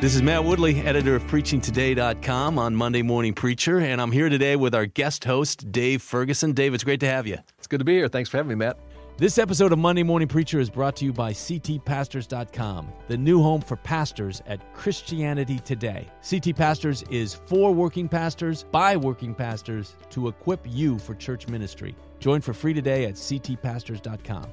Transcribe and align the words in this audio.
This 0.00 0.14
is 0.14 0.22
Matt 0.22 0.44
Woodley, 0.44 0.80
editor 0.80 1.14
of 1.14 1.22
PreachingToday.com 1.24 2.58
on 2.58 2.74
Monday 2.74 3.02
Morning 3.02 3.34
Preacher, 3.34 3.80
and 3.80 4.00
I'm 4.00 4.10
here 4.10 4.30
today 4.30 4.56
with 4.56 4.74
our 4.74 4.86
guest 4.86 5.24
host, 5.24 5.70
Dave 5.70 6.00
Ferguson. 6.00 6.52
Dave, 6.52 6.72
it's 6.72 6.82
great 6.82 7.00
to 7.00 7.06
have 7.06 7.26
you. 7.26 7.36
It's 7.58 7.66
good 7.66 7.80
to 7.80 7.84
be 7.84 7.96
here. 7.96 8.08
Thanks 8.08 8.30
for 8.30 8.38
having 8.38 8.48
me, 8.48 8.54
Matt. 8.54 8.78
This 9.18 9.36
episode 9.36 9.72
of 9.72 9.78
Monday 9.78 10.02
Morning 10.02 10.26
Preacher 10.26 10.58
is 10.58 10.70
brought 10.70 10.96
to 10.96 11.04
you 11.04 11.12
by 11.12 11.34
CTPastors.com, 11.34 12.88
the 13.08 13.18
new 13.18 13.42
home 13.42 13.60
for 13.60 13.76
pastors 13.76 14.40
at 14.46 14.72
Christianity 14.72 15.58
Today. 15.58 16.08
CT 16.26 16.56
Pastors 16.56 17.02
is 17.10 17.34
for 17.34 17.74
working 17.74 18.08
pastors, 18.08 18.64
by 18.72 18.96
working 18.96 19.34
pastors, 19.34 19.96
to 20.08 20.28
equip 20.28 20.64
you 20.66 20.98
for 20.98 21.14
church 21.14 21.46
ministry. 21.46 21.94
Join 22.20 22.40
for 22.40 22.54
free 22.54 22.72
today 22.72 23.04
at 23.04 23.16
CTPastors.com. 23.16 24.46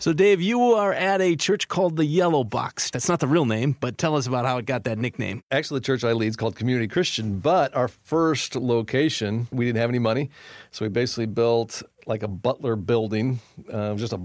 So, 0.00 0.12
Dave, 0.12 0.42
you 0.42 0.60
are 0.74 0.92
at 0.92 1.22
a 1.22 1.34
church 1.34 1.68
called 1.68 1.96
the 1.96 2.04
Yellow 2.04 2.44
Box. 2.44 2.90
That's 2.90 3.08
not 3.08 3.20
the 3.20 3.26
real 3.26 3.46
name, 3.46 3.74
but 3.80 3.96
tell 3.96 4.16
us 4.16 4.26
about 4.26 4.44
how 4.44 4.58
it 4.58 4.66
got 4.66 4.84
that 4.84 4.98
nickname. 4.98 5.42
Actually, 5.50 5.80
the 5.80 5.86
church 5.86 6.04
I 6.04 6.12
lead 6.12 6.26
is 6.26 6.36
called 6.36 6.56
Community 6.56 6.88
Christian, 6.88 7.38
but 7.38 7.74
our 7.74 7.88
first 7.88 8.54
location, 8.54 9.48
we 9.50 9.64
didn't 9.64 9.78
have 9.78 9.88
any 9.88 10.00
money. 10.00 10.28
So 10.72 10.84
we 10.84 10.90
basically 10.90 11.26
built 11.26 11.82
like 12.06 12.22
a 12.22 12.28
butler 12.28 12.76
building, 12.76 13.40
uh, 13.72 13.94
just 13.94 14.12
a 14.12 14.20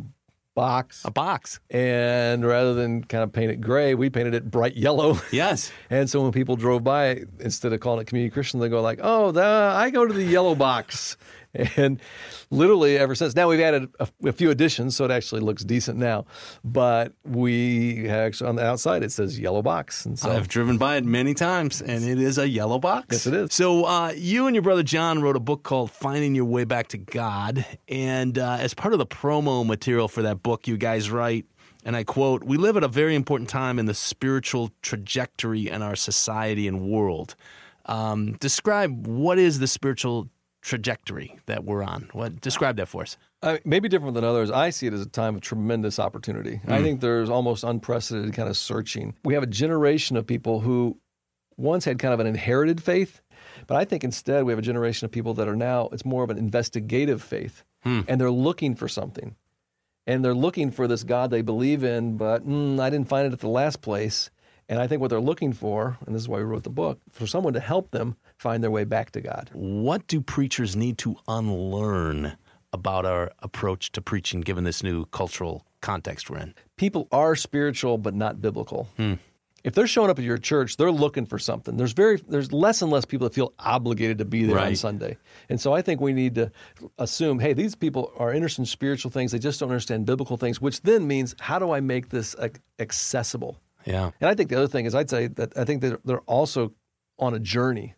box. 0.53 1.03
A 1.05 1.11
box. 1.11 1.61
And 1.69 2.45
rather 2.45 2.73
than 2.73 3.03
kind 3.05 3.23
of 3.23 3.31
paint 3.31 3.51
it 3.51 3.61
gray, 3.61 3.95
we 3.95 4.09
painted 4.09 4.33
it 4.33 4.51
bright 4.51 4.75
yellow. 4.75 5.17
Yes. 5.31 5.71
and 5.89 6.09
so 6.09 6.21
when 6.21 6.33
people 6.33 6.57
drove 6.57 6.83
by, 6.83 7.23
instead 7.39 7.71
of 7.71 7.79
calling 7.79 8.01
it 8.01 8.07
Community 8.07 8.33
Christian, 8.33 8.59
they 8.59 8.67
go 8.67 8.81
like, 8.81 8.99
oh, 9.01 9.31
the, 9.31 9.43
I 9.43 9.91
go 9.91 10.05
to 10.05 10.13
the 10.13 10.25
Yellow 10.25 10.55
Box. 10.55 11.15
And 11.77 11.99
literally 12.51 12.97
ever 12.97 13.15
since, 13.15 13.35
now 13.35 13.49
we've 13.49 13.59
added 13.59 13.89
a, 13.99 14.07
a, 14.25 14.31
few 14.31 14.51
additions, 14.51 14.95
so 14.95 15.05
it 15.05 15.11
actually 15.11 15.41
looks 15.41 15.63
decent 15.63 15.97
now. 15.97 16.25
But 16.63 17.13
we 17.23 18.07
actually 18.07 18.49
on 18.49 18.55
the 18.55 18.65
outside 18.65 19.03
it 19.03 19.11
says 19.11 19.39
yellow 19.39 19.61
box, 19.61 20.05
and 20.05 20.17
so 20.17 20.31
I've 20.31 20.47
driven 20.47 20.77
by 20.77 20.97
it 20.97 21.05
many 21.05 21.33
times, 21.33 21.81
and 21.81 22.03
it 22.05 22.19
is 22.19 22.37
a 22.37 22.47
yellow 22.47 22.79
box. 22.79 23.07
Yes, 23.11 23.27
it 23.27 23.33
is. 23.33 23.53
So 23.53 23.85
uh, 23.85 24.13
you 24.15 24.47
and 24.47 24.55
your 24.55 24.61
brother 24.61 24.83
John 24.83 25.21
wrote 25.21 25.35
a 25.35 25.39
book 25.39 25.63
called 25.63 25.91
"Finding 25.91 26.35
Your 26.35 26.45
Way 26.45 26.65
Back 26.65 26.89
to 26.89 26.97
God," 26.97 27.65
and 27.87 28.37
uh, 28.37 28.57
as 28.59 28.73
part 28.73 28.93
of 28.93 28.99
the 28.99 29.07
promo 29.07 29.65
material 29.65 30.07
for 30.07 30.21
that 30.21 30.43
book, 30.43 30.67
you 30.67 30.77
guys 30.77 31.09
write. 31.09 31.45
And 31.85 31.95
I 31.95 32.03
quote, 32.03 32.43
We 32.43 32.57
live 32.57 32.75
at 32.75 32.83
a 32.83 32.89
very 32.89 33.15
important 33.15 33.49
time 33.49 33.79
in 33.79 33.85
the 33.85 33.93
spiritual 33.93 34.71
trajectory 34.81 35.69
in 35.69 35.81
our 35.81 35.95
society 35.95 36.67
and 36.67 36.81
world. 36.81 37.35
Um, 37.85 38.33
describe 38.33 39.07
what 39.07 39.39
is 39.39 39.59
the 39.59 39.67
spiritual 39.67 40.29
trajectory 40.61 41.37
that 41.45 41.63
we're 41.63 41.83
on. 41.83 42.09
What 42.13 42.41
describe 42.41 42.77
that 42.77 42.87
for 42.87 43.03
us? 43.03 43.17
Uh, 43.41 43.57
maybe 43.63 43.87
different 43.87 44.15
than 44.15 44.23
others. 44.23 44.51
I 44.51 44.69
see 44.69 44.87
it 44.87 44.93
as 44.93 45.01
a 45.01 45.05
time 45.05 45.35
of 45.35 45.41
tremendous 45.41 45.99
opportunity. 45.99 46.59
Mm. 46.65 46.71
I 46.71 46.81
think 46.81 47.01
there's 47.01 47.29
almost 47.29 47.63
unprecedented 47.63 48.33
kind 48.33 48.49
of 48.49 48.57
searching. 48.57 49.15
We 49.23 49.33
have 49.33 49.43
a 49.43 49.47
generation 49.47 50.17
of 50.17 50.27
people 50.27 50.59
who 50.59 50.97
once 51.57 51.85
had 51.85 51.99
kind 51.99 52.13
of 52.13 52.19
an 52.19 52.27
inherited 52.27 52.81
faith, 52.81 53.21
but 53.67 53.77
I 53.77 53.85
think 53.85 54.03
instead 54.03 54.43
we 54.43 54.51
have 54.51 54.59
a 54.59 54.63
generation 54.63 55.05
of 55.05 55.11
people 55.11 55.33
that 55.35 55.47
are 55.47 55.55
now 55.55 55.89
it's 55.91 56.05
more 56.05 56.23
of 56.23 56.29
an 56.29 56.37
investigative 56.37 57.21
faith, 57.21 57.63
mm. 57.85 58.03
and 58.07 58.19
they're 58.19 58.31
looking 58.31 58.75
for 58.75 58.87
something, 58.87 59.35
and 60.07 60.23
they're 60.23 60.33
looking 60.33 60.71
for 60.71 60.87
this 60.87 61.03
God 61.03 61.31
they 61.31 61.41
believe 61.41 61.83
in, 61.83 62.17
but 62.17 62.45
mm, 62.45 62.79
I 62.79 62.89
didn't 62.89 63.07
find 63.07 63.27
it 63.27 63.33
at 63.33 63.39
the 63.39 63.47
last 63.47 63.81
place. 63.81 64.29
And 64.69 64.79
I 64.79 64.85
think 64.85 65.01
what 65.01 65.09
they're 65.09 65.19
looking 65.19 65.51
for, 65.51 65.97
and 66.05 66.15
this 66.15 66.21
is 66.21 66.29
why 66.29 66.37
we 66.37 66.43
wrote 66.43 66.63
the 66.63 66.69
book, 66.69 66.99
for 67.11 67.25
someone 67.25 67.53
to 67.53 67.59
help 67.59 67.89
them 67.89 68.15
find 68.37 68.63
their 68.63 68.69
way 68.69 68.83
back 68.83 69.09
to 69.11 69.21
God. 69.21 69.49
What 69.53 70.05
do 70.05 70.21
preachers 70.21 70.75
need 70.75 70.99
to 70.99 71.17
unlearn 71.27 72.37
about 72.71 73.03
our 73.03 73.31
approach 73.39 73.91
to 73.93 74.01
preaching 74.01 74.41
given 74.41 74.63
this 74.63 74.83
new 74.83 75.05
cultural 75.05 75.65
context 75.81 76.29
we're 76.29 76.37
in? 76.37 76.53
People 76.77 77.07
are 77.11 77.35
spiritual 77.35 77.97
but 77.97 78.13
not 78.13 78.41
biblical. 78.41 78.87
Hmm. 78.95 79.15
If 79.63 79.73
they're 79.73 79.87
showing 79.87 80.09
up 80.09 80.19
at 80.19 80.23
your 80.23 80.37
church, 80.37 80.77
they're 80.77 80.91
looking 80.91 81.25
for 81.25 81.37
something. 81.39 81.75
There's 81.75 81.91
very 81.91 82.17
there's 82.27 82.53
less 82.53 82.81
and 82.81 82.91
less 82.91 83.03
people 83.03 83.27
that 83.27 83.33
feel 83.33 83.53
obligated 83.59 84.19
to 84.19 84.25
be 84.25 84.45
there 84.45 84.55
right. 84.55 84.67
on 84.67 84.75
Sunday. 84.75 85.17
And 85.49 85.59
so 85.59 85.73
I 85.73 85.81
think 85.81 85.99
we 85.99 86.13
need 86.13 86.35
to 86.35 86.51
assume, 86.97 87.39
hey, 87.39 87.51
these 87.53 87.75
people 87.75 88.13
are 88.17 88.31
interested 88.31 88.61
in 88.61 88.67
spiritual 88.67 89.11
things. 89.11 89.33
They 89.33 89.39
just 89.39 89.59
don't 89.59 89.69
understand 89.69 90.05
biblical 90.05 90.37
things, 90.37 90.61
which 90.61 90.81
then 90.83 91.07
means 91.07 91.35
how 91.41 91.59
do 91.59 91.71
I 91.71 91.81
make 91.81 92.07
this 92.07 92.37
accessible? 92.79 93.57
Yeah. 93.85 94.11
And 94.19 94.29
I 94.29 94.35
think 94.35 94.49
the 94.49 94.57
other 94.57 94.67
thing 94.67 94.85
is 94.85 94.95
I'd 94.95 95.09
say 95.09 95.27
that 95.27 95.57
I 95.57 95.63
think 95.63 95.81
that 95.81 96.05
they're 96.05 96.19
also 96.21 96.73
on 97.17 97.33
a 97.33 97.39
journey. 97.39 97.95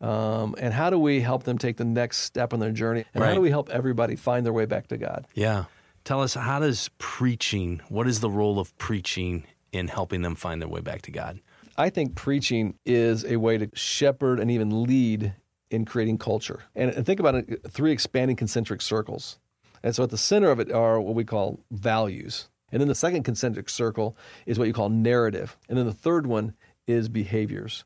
Um, 0.00 0.54
and 0.58 0.74
how 0.74 0.90
do 0.90 0.98
we 0.98 1.20
help 1.20 1.44
them 1.44 1.56
take 1.56 1.78
the 1.78 1.84
next 1.84 2.18
step 2.18 2.52
on 2.52 2.60
their 2.60 2.70
journey? 2.70 3.04
And 3.14 3.22
right. 3.22 3.28
how 3.28 3.34
do 3.34 3.40
we 3.40 3.50
help 3.50 3.70
everybody 3.70 4.14
find 4.16 4.44
their 4.44 4.52
way 4.52 4.66
back 4.66 4.88
to 4.88 4.98
God? 4.98 5.26
Yeah. 5.34 5.64
Tell 6.04 6.22
us, 6.22 6.34
how 6.34 6.60
does 6.60 6.90
preaching, 6.98 7.80
what 7.88 8.06
is 8.06 8.20
the 8.20 8.30
role 8.30 8.58
of 8.58 8.76
preaching 8.78 9.44
in 9.72 9.88
helping 9.88 10.22
them 10.22 10.34
find 10.34 10.60
their 10.60 10.68
way 10.68 10.80
back 10.80 11.02
to 11.02 11.10
God? 11.10 11.40
I 11.78 11.90
think 11.90 12.14
preaching 12.14 12.78
is 12.84 13.24
a 13.24 13.36
way 13.36 13.58
to 13.58 13.70
shepherd 13.74 14.38
and 14.38 14.50
even 14.50 14.84
lead 14.84 15.34
in 15.70 15.84
creating 15.84 16.18
culture. 16.18 16.62
And, 16.74 16.90
and 16.90 17.04
think 17.04 17.18
about 17.18 17.34
it 17.34 17.60
three 17.68 17.92
expanding 17.92 18.36
concentric 18.36 18.82
circles. 18.82 19.38
And 19.82 19.94
so 19.94 20.04
at 20.04 20.10
the 20.10 20.18
center 20.18 20.50
of 20.50 20.60
it 20.60 20.70
are 20.70 21.00
what 21.00 21.14
we 21.14 21.24
call 21.24 21.60
values. 21.70 22.48
And 22.72 22.80
then 22.80 22.88
the 22.88 22.94
second 22.94 23.22
concentric 23.22 23.68
circle 23.68 24.16
is 24.44 24.58
what 24.58 24.68
you 24.68 24.74
call 24.74 24.88
narrative. 24.88 25.56
And 25.68 25.78
then 25.78 25.86
the 25.86 25.92
third 25.92 26.26
one 26.26 26.54
is 26.86 27.08
behaviors. 27.08 27.84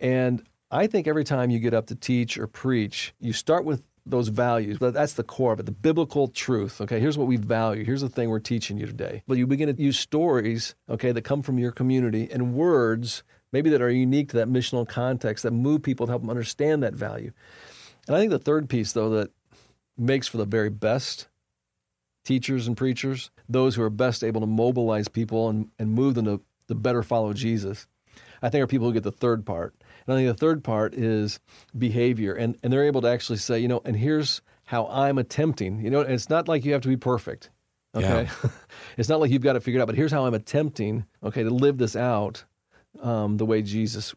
And 0.00 0.42
I 0.70 0.86
think 0.86 1.06
every 1.06 1.24
time 1.24 1.50
you 1.50 1.58
get 1.58 1.74
up 1.74 1.86
to 1.86 1.94
teach 1.94 2.36
or 2.36 2.46
preach, 2.46 3.14
you 3.20 3.32
start 3.32 3.64
with 3.64 3.82
those 4.06 4.28
values. 4.28 4.78
But 4.78 4.92
that's 4.92 5.14
the 5.14 5.22
core 5.22 5.52
of 5.52 5.60
it, 5.60 5.66
the 5.66 5.72
biblical 5.72 6.28
truth. 6.28 6.80
Okay, 6.80 7.00
here's 7.00 7.16
what 7.16 7.26
we 7.26 7.36
value. 7.36 7.84
Here's 7.84 8.02
the 8.02 8.08
thing 8.08 8.28
we're 8.28 8.40
teaching 8.40 8.76
you 8.76 8.86
today. 8.86 9.22
But 9.26 9.38
you 9.38 9.46
begin 9.46 9.74
to 9.74 9.82
use 9.82 9.98
stories, 9.98 10.74
okay, 10.90 11.12
that 11.12 11.22
come 11.22 11.42
from 11.42 11.58
your 11.58 11.72
community 11.72 12.28
and 12.30 12.54
words 12.54 13.22
maybe 13.54 13.70
that 13.70 13.80
are 13.80 13.88
unique 13.88 14.30
to 14.30 14.36
that 14.36 14.48
missional 14.48 14.86
context 14.86 15.44
that 15.44 15.52
move 15.52 15.80
people 15.80 16.06
to 16.06 16.10
help 16.10 16.22
them 16.22 16.28
understand 16.28 16.82
that 16.82 16.92
value. 16.92 17.30
And 18.08 18.16
I 18.16 18.18
think 18.18 18.32
the 18.32 18.38
third 18.38 18.68
piece, 18.68 18.92
though, 18.92 19.10
that 19.10 19.30
makes 19.96 20.26
for 20.26 20.38
the 20.38 20.44
very 20.44 20.70
best 20.70 21.28
teachers 22.24 22.66
and 22.66 22.76
preachers, 22.76 23.30
those 23.48 23.74
who 23.74 23.82
are 23.82 23.90
best 23.90 24.24
able 24.24 24.40
to 24.40 24.46
mobilize 24.46 25.08
people 25.08 25.48
and, 25.48 25.68
and 25.78 25.92
move 25.92 26.14
them 26.14 26.24
to, 26.24 26.40
to 26.68 26.74
better 26.74 27.02
follow 27.02 27.32
Jesus, 27.32 27.86
I 28.42 28.48
think 28.48 28.62
are 28.62 28.66
people 28.66 28.86
who 28.86 28.92
get 28.92 29.02
the 29.02 29.12
third 29.12 29.46
part. 29.46 29.74
And 30.06 30.14
I 30.14 30.18
think 30.18 30.28
the 30.28 30.40
third 30.40 30.64
part 30.64 30.94
is 30.94 31.40
behavior. 31.76 32.34
And, 32.34 32.58
and 32.62 32.72
they're 32.72 32.84
able 32.84 33.02
to 33.02 33.08
actually 33.08 33.38
say, 33.38 33.58
you 33.58 33.68
know, 33.68 33.80
and 33.84 33.96
here's 33.96 34.42
how 34.64 34.86
I'm 34.86 35.18
attempting. 35.18 35.80
You 35.80 35.90
know, 35.90 36.00
it's 36.00 36.30
not 36.30 36.48
like 36.48 36.64
you 36.64 36.72
have 36.72 36.82
to 36.82 36.88
be 36.88 36.96
perfect. 36.96 37.50
Okay. 37.94 38.28
Yeah. 38.42 38.50
it's 38.96 39.08
not 39.08 39.20
like 39.20 39.30
you've 39.30 39.42
got 39.42 39.56
it 39.56 39.62
figured 39.62 39.80
out, 39.80 39.86
but 39.86 39.94
here's 39.94 40.12
how 40.12 40.26
I'm 40.26 40.34
attempting, 40.34 41.06
okay, 41.22 41.42
to 41.42 41.50
live 41.50 41.78
this 41.78 41.96
out 41.96 42.44
um, 43.00 43.36
the 43.36 43.46
way 43.46 43.62
Jesus 43.62 44.14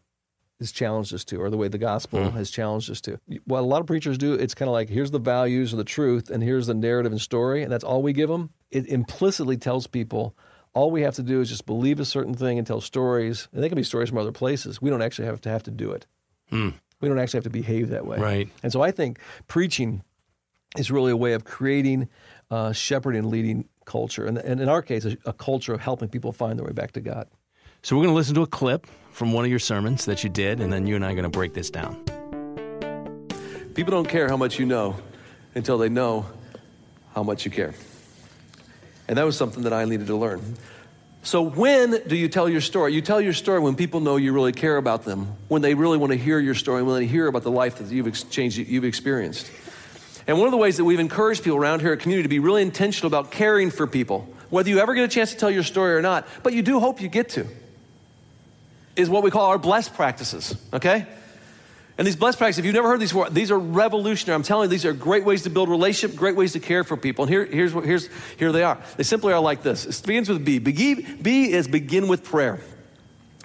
has 0.58 0.72
challenged 0.72 1.14
us 1.14 1.24
to, 1.24 1.36
or 1.40 1.50
the 1.50 1.56
way 1.56 1.68
the 1.68 1.78
gospel 1.78 2.18
mm. 2.18 2.32
has 2.32 2.50
challenged 2.50 2.90
us 2.90 3.00
to. 3.02 3.18
What 3.44 3.60
a 3.60 3.62
lot 3.62 3.80
of 3.80 3.86
preachers 3.86 4.18
do, 4.18 4.34
it's 4.34 4.54
kind 4.54 4.68
of 4.68 4.72
like 4.72 4.88
here's 4.88 5.10
the 5.10 5.20
values 5.20 5.72
or 5.72 5.76
the 5.76 5.84
truth, 5.84 6.30
and 6.30 6.42
here's 6.42 6.66
the 6.66 6.74
narrative 6.74 7.12
and 7.12 7.20
story, 7.20 7.62
and 7.62 7.70
that's 7.70 7.84
all 7.84 8.02
we 8.02 8.12
give 8.12 8.28
them. 8.28 8.50
It 8.70 8.86
implicitly 8.86 9.56
tells 9.56 9.86
people 9.86 10.36
all 10.74 10.90
we 10.90 11.02
have 11.02 11.14
to 11.14 11.22
do 11.22 11.40
is 11.40 11.48
just 11.48 11.66
believe 11.66 12.00
a 12.00 12.04
certain 12.04 12.34
thing 12.34 12.58
and 12.58 12.66
tell 12.66 12.80
stories, 12.80 13.48
and 13.52 13.62
they 13.62 13.68
can 13.68 13.76
be 13.76 13.82
stories 13.82 14.08
from 14.08 14.18
other 14.18 14.32
places. 14.32 14.82
We 14.82 14.90
don't 14.90 15.02
actually 15.02 15.26
have 15.26 15.40
to 15.42 15.48
have 15.48 15.62
to 15.64 15.70
do 15.70 15.92
it. 15.92 16.06
Mm. 16.52 16.74
We 17.00 17.08
don't 17.08 17.18
actually 17.18 17.38
have 17.38 17.44
to 17.44 17.50
behave 17.50 17.90
that 17.90 18.06
way. 18.06 18.18
Right. 18.18 18.48
And 18.62 18.72
so 18.72 18.82
I 18.82 18.90
think 18.90 19.20
preaching 19.46 20.02
is 20.76 20.90
really 20.90 21.12
a 21.12 21.16
way 21.16 21.32
of 21.34 21.44
creating, 21.44 22.08
uh, 22.50 22.72
shepherding, 22.72 23.30
leading 23.30 23.68
culture, 23.84 24.26
and, 24.26 24.38
and 24.38 24.60
in 24.60 24.68
our 24.68 24.82
case, 24.82 25.04
a, 25.04 25.16
a 25.24 25.32
culture 25.32 25.72
of 25.72 25.80
helping 25.80 26.08
people 26.08 26.32
find 26.32 26.58
their 26.58 26.66
way 26.66 26.72
back 26.72 26.92
to 26.92 27.00
God. 27.00 27.28
So 27.82 27.96
we're 27.96 28.02
going 28.02 28.12
to 28.12 28.16
listen 28.16 28.34
to 28.34 28.42
a 28.42 28.46
clip 28.46 28.86
from 29.12 29.32
one 29.32 29.44
of 29.44 29.50
your 29.50 29.60
sermons 29.60 30.04
that 30.06 30.24
you 30.24 30.30
did, 30.30 30.60
and 30.60 30.72
then 30.72 30.86
you 30.86 30.96
and 30.96 31.04
I 31.04 31.12
are 31.12 31.14
going 31.14 31.22
to 31.22 31.30
break 31.30 31.54
this 31.54 31.70
down. 31.70 32.02
People 33.74 33.92
don't 33.92 34.08
care 34.08 34.28
how 34.28 34.36
much 34.36 34.58
you 34.58 34.66
know 34.66 34.96
until 35.54 35.78
they 35.78 35.88
know 35.88 36.26
how 37.14 37.22
much 37.22 37.44
you 37.44 37.50
care. 37.50 37.74
And 39.06 39.16
that 39.16 39.24
was 39.24 39.36
something 39.36 39.62
that 39.62 39.72
I 39.72 39.84
needed 39.84 40.08
to 40.08 40.16
learn. 40.16 40.56
So, 41.22 41.42
when 41.42 42.02
do 42.06 42.16
you 42.16 42.28
tell 42.28 42.48
your 42.48 42.60
story? 42.60 42.94
You 42.94 43.00
tell 43.00 43.20
your 43.20 43.32
story 43.32 43.60
when 43.60 43.76
people 43.76 44.00
know 44.00 44.16
you 44.16 44.32
really 44.32 44.52
care 44.52 44.76
about 44.76 45.04
them, 45.04 45.36
when 45.46 45.62
they 45.62 45.74
really 45.74 45.98
want 45.98 46.12
to 46.12 46.18
hear 46.18 46.38
your 46.38 46.54
story, 46.54 46.82
when 46.82 46.96
they 46.96 47.06
hear 47.06 47.26
about 47.28 47.42
the 47.42 47.50
life 47.50 47.78
that 47.78 47.88
you've 47.88 48.06
exchanged, 48.06 48.58
you've 48.58 48.84
experienced. 48.84 49.50
And 50.26 50.38
one 50.38 50.46
of 50.46 50.52
the 50.52 50.58
ways 50.58 50.76
that 50.78 50.84
we've 50.84 51.00
encouraged 51.00 51.44
people 51.44 51.58
around 51.58 51.80
here 51.80 51.92
at 51.92 52.00
community 52.00 52.24
to 52.24 52.28
be 52.28 52.38
really 52.38 52.62
intentional 52.62 53.06
about 53.06 53.30
caring 53.30 53.70
for 53.70 53.86
people, 53.86 54.28
whether 54.50 54.68
you 54.68 54.78
ever 54.78 54.94
get 54.94 55.04
a 55.04 55.08
chance 55.08 55.30
to 55.30 55.36
tell 55.36 55.50
your 55.50 55.62
story 55.62 55.94
or 55.94 56.02
not, 56.02 56.26
but 56.42 56.52
you 56.52 56.62
do 56.62 56.80
hope 56.80 57.00
you 57.00 57.08
get 57.08 57.28
to 57.30 57.46
is 58.98 59.08
what 59.08 59.22
we 59.22 59.30
call 59.30 59.46
our 59.46 59.58
blessed 59.58 59.94
practices, 59.94 60.56
okay? 60.72 61.06
And 61.96 62.06
these 62.06 62.16
blessed 62.16 62.38
practices, 62.38 62.60
if 62.60 62.64
you've 62.64 62.74
never 62.74 62.88
heard 62.88 63.00
these 63.00 63.10
before, 63.10 63.30
these 63.30 63.50
are 63.50 63.58
revolutionary. 63.58 64.36
I'm 64.36 64.42
telling 64.42 64.68
you, 64.68 64.70
these 64.70 64.84
are 64.84 64.92
great 64.92 65.24
ways 65.24 65.42
to 65.42 65.50
build 65.50 65.68
relationship, 65.68 66.16
great 66.16 66.36
ways 66.36 66.52
to 66.52 66.60
care 66.60 66.84
for 66.84 66.96
people. 66.96 67.24
And 67.24 67.30
here, 67.30 67.44
here's 67.44 67.72
here's, 67.72 68.08
here 68.38 68.52
they 68.52 68.62
are. 68.62 68.78
They 68.96 69.02
simply 69.02 69.32
are 69.32 69.40
like 69.40 69.62
this. 69.62 69.84
It 69.84 70.06
begins 70.06 70.28
with 70.28 70.44
B. 70.44 70.58
B 70.58 71.52
is 71.52 71.66
begin 71.66 72.06
with 72.06 72.22
prayer. 72.22 72.60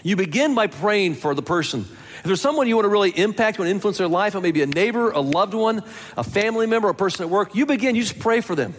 You 0.03 0.15
begin 0.15 0.53
by 0.53 0.67
praying 0.67 1.15
for 1.15 1.33
the 1.33 1.41
person. 1.41 1.81
If 1.81 2.23
there's 2.23 2.41
someone 2.41 2.67
you 2.67 2.75
want 2.75 2.85
to 2.85 2.89
really 2.89 3.09
impact, 3.09 3.57
you 3.57 3.63
want 3.63 3.69
to 3.69 3.75
influence 3.75 3.97
their 3.97 4.07
life, 4.07 4.35
it 4.35 4.41
may 4.41 4.51
be 4.51 4.61
a 4.61 4.67
neighbor, 4.67 5.11
a 5.11 5.19
loved 5.19 5.53
one, 5.53 5.81
a 6.15 6.23
family 6.23 6.67
member, 6.67 6.89
a 6.89 6.95
person 6.95 7.23
at 7.23 7.29
work, 7.29 7.55
you 7.55 7.65
begin, 7.65 7.95
you 7.95 8.03
just 8.03 8.19
pray 8.19 8.39
for 8.39 8.55
them. 8.55 8.73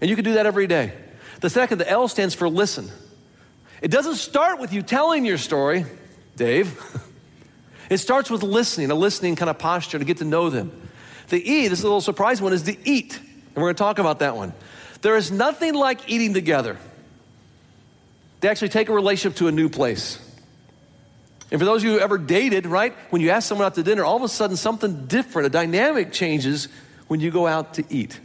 And 0.00 0.08
you 0.08 0.16
can 0.16 0.24
do 0.24 0.34
that 0.34 0.46
every 0.46 0.66
day. 0.66 0.92
The 1.40 1.50
second, 1.50 1.78
the 1.78 1.88
L 1.90 2.08
stands 2.08 2.34
for 2.34 2.48
listen. 2.48 2.88
It 3.82 3.90
doesn't 3.90 4.16
start 4.16 4.60
with 4.60 4.72
you 4.72 4.82
telling 4.82 5.24
your 5.24 5.38
story, 5.38 5.84
Dave. 6.40 6.80
It 7.90 7.98
starts 7.98 8.30
with 8.30 8.42
listening, 8.42 8.90
a 8.90 8.94
listening 8.94 9.36
kind 9.36 9.50
of 9.50 9.58
posture 9.58 9.98
to 9.98 10.04
get 10.06 10.16
to 10.16 10.24
know 10.24 10.48
them. 10.48 10.72
The 11.28 11.36
E, 11.36 11.68
this 11.68 11.80
is 11.80 11.84
a 11.84 11.86
little 11.86 12.00
surprise 12.00 12.40
one, 12.40 12.54
is 12.54 12.64
the 12.64 12.78
eat. 12.84 13.18
And 13.18 13.56
we're 13.56 13.64
going 13.64 13.74
to 13.74 13.78
talk 13.78 13.98
about 13.98 14.20
that 14.20 14.36
one. 14.36 14.54
There 15.02 15.18
is 15.18 15.30
nothing 15.30 15.74
like 15.74 16.08
eating 16.08 16.32
together. 16.32 16.78
They 18.40 18.48
actually 18.48 18.70
take 18.70 18.88
a 18.88 18.94
relationship 18.94 19.36
to 19.40 19.48
a 19.48 19.52
new 19.52 19.68
place. 19.68 20.18
And 21.50 21.60
for 21.60 21.66
those 21.66 21.82
of 21.82 21.90
you 21.90 21.96
who 21.96 22.00
ever 22.00 22.16
dated, 22.16 22.64
right, 22.64 22.94
when 23.10 23.20
you 23.20 23.28
ask 23.28 23.46
someone 23.46 23.66
out 23.66 23.74
to 23.74 23.82
dinner, 23.82 24.02
all 24.02 24.16
of 24.16 24.22
a 24.22 24.28
sudden 24.28 24.56
something 24.56 25.08
different, 25.08 25.44
a 25.44 25.50
dynamic 25.50 26.10
changes 26.10 26.68
when 27.08 27.20
you 27.20 27.30
go 27.30 27.46
out 27.46 27.74
to 27.74 27.84
eat. 27.90 28.18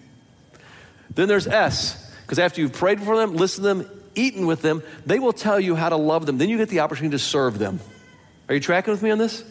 Then 1.14 1.28
there's 1.28 1.48
S, 1.48 2.14
because 2.22 2.40
after 2.40 2.62
you've 2.62 2.72
prayed 2.72 3.02
for 3.02 3.18
them, 3.18 3.36
listened 3.36 3.66
to 3.66 3.74
them, 3.74 4.02
eaten 4.16 4.46
with 4.46 4.62
them, 4.62 4.84
they 5.06 5.20
will 5.20 5.34
tell 5.34 5.60
you 5.60 5.76
how 5.76 5.90
to 5.90 5.98
love 5.98 6.26
them. 6.26 6.38
Then 6.38 6.48
you 6.48 6.58
get 6.58 6.70
the 6.70 6.80
opportunity 6.80 7.12
to 7.12 7.20
serve 7.20 7.60
them. 7.60 7.82
Are 8.48 8.54
you 8.54 8.62
tracking 8.62 8.92
with 8.92 9.02
me 9.02 9.10
on 9.10 9.18
this? 9.18 9.44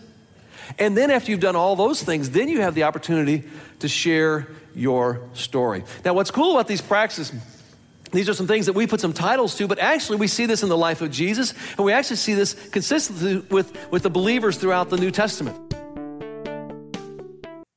And 0.78 0.96
then 0.96 1.10
after 1.10 1.30
you've 1.30 1.40
done 1.40 1.56
all 1.56 1.76
those 1.76 2.02
things, 2.02 2.30
then 2.30 2.48
you 2.48 2.60
have 2.60 2.74
the 2.74 2.84
opportunity 2.84 3.44
to 3.80 3.88
share 3.88 4.48
your 4.74 5.20
story. 5.34 5.84
Now, 6.04 6.14
what's 6.14 6.30
cool 6.30 6.52
about 6.52 6.68
these 6.68 6.80
practices, 6.80 7.32
these 8.12 8.28
are 8.28 8.34
some 8.34 8.46
things 8.46 8.66
that 8.66 8.72
we 8.72 8.86
put 8.86 9.00
some 9.00 9.12
titles 9.12 9.56
to, 9.56 9.66
but 9.66 9.78
actually 9.78 10.18
we 10.18 10.26
see 10.26 10.46
this 10.46 10.62
in 10.62 10.68
the 10.68 10.76
life 10.76 11.00
of 11.02 11.10
Jesus, 11.10 11.54
and 11.76 11.84
we 11.84 11.92
actually 11.92 12.16
see 12.16 12.34
this 12.34 12.54
consistently 12.70 13.38
with, 13.50 13.76
with 13.90 14.02
the 14.02 14.10
believers 14.10 14.56
throughout 14.56 14.90
the 14.90 14.96
New 14.96 15.10
Testament. 15.10 15.56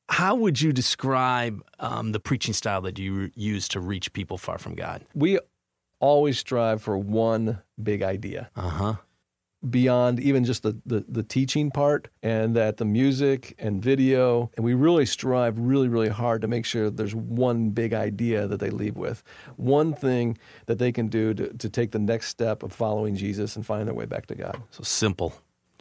How 0.10 0.36
would 0.36 0.60
you 0.60 0.72
describe 0.72 1.62
um, 1.80 2.12
the 2.12 2.20
preaching 2.20 2.54
style 2.54 2.82
that 2.82 2.98
you 2.98 3.32
use 3.36 3.68
to 3.70 3.80
reach 3.80 4.14
people 4.14 4.38
far 4.38 4.58
from 4.58 4.76
God? 4.76 5.06
We 5.14 5.40
always 6.00 6.40
strive 6.40 6.82
for 6.82 6.98
one 6.98 7.62
big 7.82 8.02
idea. 8.02 8.50
Uh 8.56 8.70
huh 8.70 8.96
beyond 9.70 10.20
even 10.20 10.46
just 10.46 10.64
the, 10.64 10.78
the, 10.86 11.04
the, 11.10 11.24
teaching 11.24 11.72
part 11.72 12.10
and 12.22 12.56
that 12.56 12.78
the 12.78 12.86
music 12.86 13.56
and 13.58 13.82
video 13.82 14.52
and 14.56 14.64
we 14.64 14.76
really 14.76 15.06
strive 15.06 15.58
really 15.58 15.88
really 15.88 16.10
hard 16.10 16.42
to 16.42 16.48
make 16.48 16.64
sure 16.64 16.90
there's 16.92 17.16
one 17.16 17.72
big 17.72 17.94
idea 17.94 18.48
that 18.48 18.60
they 18.60 18.70
leave 18.70 18.96
with. 18.96 19.24
One 19.56 19.94
thing 19.94 20.38
that 20.68 20.78
they 20.78 20.92
can 20.92 21.08
do 21.08 21.34
to, 21.34 21.54
to 21.54 21.70
take 21.70 21.92
the 21.92 22.00
next 22.00 22.28
step 22.28 22.62
of 22.62 22.72
following 22.72 23.16
jesus 23.16 23.56
and 23.56 23.66
find 23.66 23.88
their 23.88 23.96
way 23.96 24.06
back 24.06 24.28
to 24.28 24.36
god. 24.36 24.62
So 24.70 24.84
simple 24.84 25.34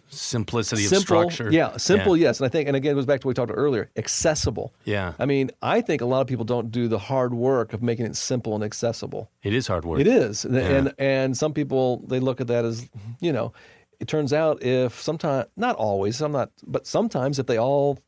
simplicity 0.08 0.82
simple, 0.82 1.20
of 1.20 1.32
structure. 1.32 1.52
yeah 1.52 1.76
simple 1.76 2.16
yeah. 2.16 2.28
yes. 2.28 2.40
And 2.40 2.46
i 2.46 2.48
think 2.48 2.68
and 2.68 2.76
again 2.76 2.92
it 2.92 2.94
goes 2.94 3.06
back 3.06 3.20
to 3.20 3.26
what 3.26 3.30
we 3.30 3.34
talked 3.34 3.50
about 3.50 3.60
earlier 3.60 3.90
accessible. 3.96 4.72
Yeah. 4.84 5.14
I 5.18 5.26
mean 5.26 5.50
i 5.62 5.80
think 5.80 6.00
a 6.00 6.06
lot 6.06 6.20
of 6.20 6.26
people 6.26 6.44
don't 6.44 6.70
do 6.70 6.88
the 6.88 6.98
hard 6.98 7.34
work 7.34 7.72
of 7.72 7.82
making 7.82 8.06
it 8.06 8.16
simple 8.16 8.54
and 8.54 8.62
accessible. 8.64 9.30
It 9.42 9.52
is 9.52 9.66
hard 9.66 9.84
work. 9.84 10.00
It 10.00 10.06
is. 10.06 10.46
Yeah. 10.48 10.60
and 10.60 10.94
and 10.98 11.36
some 11.36 11.52
people 11.52 12.04
they 12.06 12.20
look 12.20 12.40
at 12.40 12.46
that 12.46 12.64
as 12.64 12.88
you 13.20 13.32
know 13.32 13.52
it 14.00 14.08
turns 14.08 14.32
out 14.32 14.62
if 14.62 15.00
sometimes, 15.00 15.46
not 15.56 15.76
always, 15.76 16.20
I'm 16.20 16.32
not, 16.32 16.50
but 16.66 16.86
sometimes 16.86 17.38
if 17.38 17.46
they 17.46 17.58
all, 17.58 17.98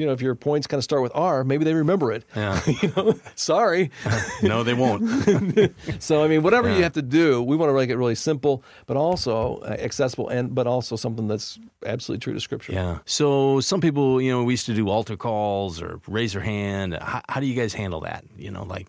you 0.00 0.06
know, 0.06 0.12
if 0.12 0.22
your 0.22 0.34
points 0.34 0.66
kind 0.66 0.78
of 0.78 0.84
start 0.84 1.02
with 1.02 1.12
R, 1.14 1.44
maybe 1.44 1.64
they 1.64 1.74
remember 1.74 2.10
it. 2.10 2.24
Yeah. 2.34 2.60
you 2.82 2.92
know, 2.96 3.20
sorry. 3.34 3.90
no, 4.42 4.62
they 4.62 4.72
won't. 4.72 5.74
so 5.98 6.24
I 6.24 6.28
mean, 6.28 6.42
whatever 6.42 6.70
yeah. 6.70 6.76
you 6.76 6.82
have 6.84 6.94
to 6.94 7.02
do, 7.02 7.42
we 7.42 7.54
want 7.54 7.68
to 7.68 7.74
make 7.74 7.90
it 7.90 7.96
really 7.96 8.14
simple, 8.14 8.64
but 8.86 8.96
also 8.96 9.56
uh, 9.58 9.76
accessible, 9.78 10.28
and 10.28 10.54
but 10.54 10.66
also 10.66 10.96
something 10.96 11.28
that's 11.28 11.58
absolutely 11.84 12.20
true 12.20 12.32
to 12.32 12.40
Scripture. 12.40 12.72
Yeah. 12.72 12.98
So 13.04 13.60
some 13.60 13.82
people, 13.82 14.22
you 14.22 14.32
know, 14.32 14.42
we 14.42 14.54
used 14.54 14.66
to 14.66 14.74
do 14.74 14.88
altar 14.88 15.18
calls 15.18 15.82
or 15.82 16.00
raise 16.08 16.32
your 16.32 16.42
hand. 16.42 16.94
How, 16.94 17.20
how 17.28 17.40
do 17.40 17.46
you 17.46 17.54
guys 17.54 17.74
handle 17.74 18.00
that? 18.00 18.24
You 18.38 18.50
know, 18.50 18.64
like 18.64 18.86